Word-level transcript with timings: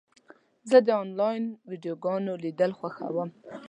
زه 0.69 0.77
د 0.87 0.89
انلاین 1.03 1.43
ویډیوګانو 1.69 2.33
لیدل 2.43 2.71
خوښوم. 2.79 3.29